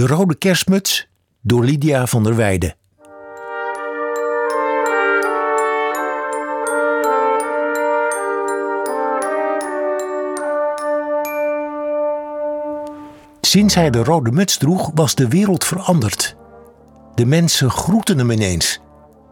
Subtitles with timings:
[0.00, 1.08] De Rode Kerstmuts
[1.40, 2.74] door Lydia van der Weijden.
[13.40, 16.36] Sinds hij de rode muts droeg, was de wereld veranderd.
[17.14, 18.80] De mensen groeten hem ineens,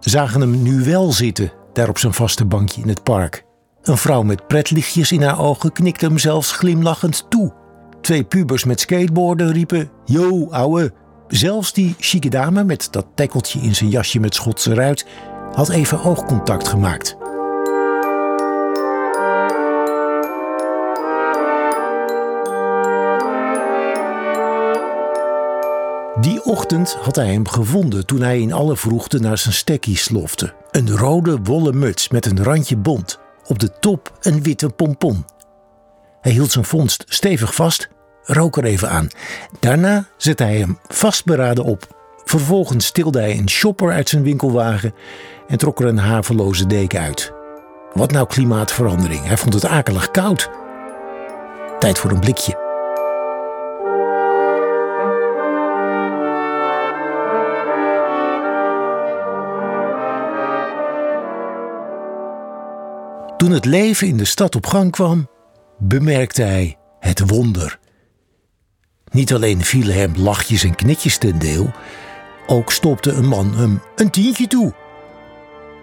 [0.00, 3.44] zagen hem nu wel zitten, daar op zijn vaste bankje in het park.
[3.82, 7.52] Een vrouw met pretlichtjes in haar ogen knikte hem zelfs glimlachend toe.
[8.06, 10.92] Twee pubers met skateboarden riepen: Yo, ouwe.
[11.28, 15.06] Zelfs die chique dame met dat tekkeltje in zijn jasje met Schotse ruit
[15.52, 17.16] had even oogcontact gemaakt.
[26.20, 30.54] Die ochtend had hij hem gevonden toen hij in alle vroegte naar zijn stekkie slofte.
[30.70, 33.18] Een rode wollen muts met een randje bont.
[33.46, 35.24] Op de top een witte pompon.
[36.20, 37.88] Hij hield zijn vondst stevig vast,
[38.26, 39.08] rook er even aan.
[39.60, 41.94] Daarna zette hij hem vastberaden op.
[42.24, 44.94] Vervolgens tilde hij een shopper uit zijn winkelwagen
[45.48, 47.32] en trok er een haveloze deken uit.
[47.92, 49.26] Wat nou klimaatverandering?
[49.26, 50.50] Hij vond het akelig koud.
[51.78, 52.64] Tijd voor een blikje.
[63.36, 65.28] Toen het leven in de stad op gang kwam,
[65.78, 67.78] bemerkte hij het wonder.
[69.12, 71.70] Niet alleen vielen hem lachjes en knikjes ten deel,
[72.46, 74.74] ook stopte een man hem een tientje toe.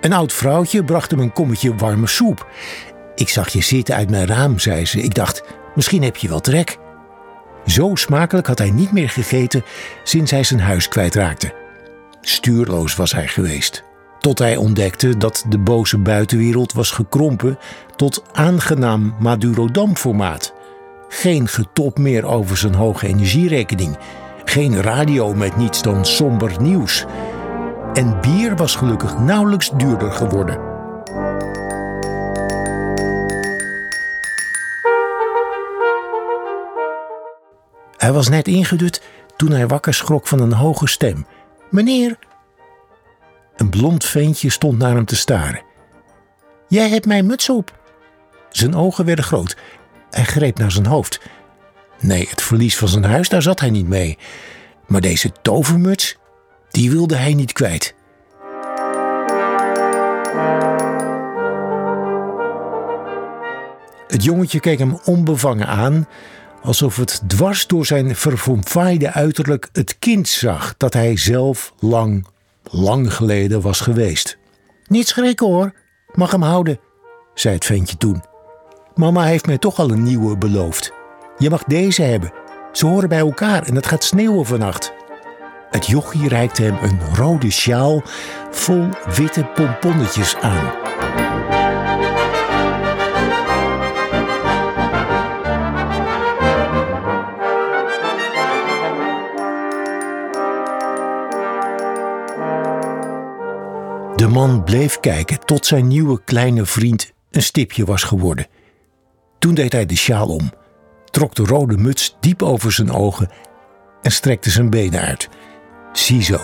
[0.00, 2.48] Een oud vrouwtje bracht hem een kommetje warme soep.
[3.14, 5.02] Ik zag je zitten uit mijn raam, zei ze.
[5.02, 5.42] Ik dacht,
[5.74, 6.78] misschien heb je wel trek.
[7.66, 9.64] Zo smakelijk had hij niet meer gegeten
[10.04, 11.54] sinds hij zijn huis kwijtraakte.
[12.20, 13.84] Stuurloos was hij geweest.
[14.18, 17.58] Tot hij ontdekte dat de boze buitenwereld was gekrompen
[17.96, 20.52] tot aangenaam Madurodam-formaat.
[21.12, 23.98] Geen getop meer over zijn hoge energierekening.
[24.44, 27.04] Geen radio met niets dan somber nieuws.
[27.92, 30.58] En bier was gelukkig nauwelijks duurder geworden.
[37.96, 39.02] Hij was net ingedut
[39.36, 41.26] toen hij wakker schrok van een hoge stem.
[41.70, 42.18] Meneer,
[43.56, 45.62] een blond ventje stond naar hem te staren.
[46.68, 47.78] Jij hebt mijn muts op.
[48.50, 49.56] Zijn ogen werden groot.
[50.10, 51.20] Hij greep naar zijn hoofd.
[52.00, 54.18] Nee, het verlies van zijn huis, daar zat hij niet mee.
[54.86, 56.16] Maar deze tovermuts,
[56.70, 57.94] die wilde hij niet kwijt.
[64.06, 66.08] Het jongetje keek hem onbevangen aan,
[66.62, 72.26] alsof het dwars door zijn verfomfaaide uiterlijk het kind zag dat hij zelf lang
[72.62, 74.38] lang geleden was geweest.
[74.86, 75.72] Niet schrikken hoor,
[76.12, 76.80] mag hem houden,
[77.34, 78.29] zei het ventje toen.
[78.94, 80.92] Mama heeft mij toch al een nieuwe beloofd.
[81.38, 82.32] Je mag deze hebben.
[82.72, 84.92] Ze horen bij elkaar en het gaat sneeuwen vannacht.
[85.70, 88.02] Het jochie reikte hem een rode sjaal
[88.50, 90.72] vol witte pomponnetjes aan.
[104.16, 108.46] De man bleef kijken tot zijn nieuwe kleine vriend een stipje was geworden.
[109.40, 110.52] Toen deed hij de sjaal om,
[111.10, 113.28] trok de rode muts diep over zijn ogen
[114.02, 115.28] en strekte zijn benen uit.
[115.92, 116.38] Ziezo,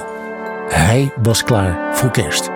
[0.68, 2.50] hij was klaar voor kerst.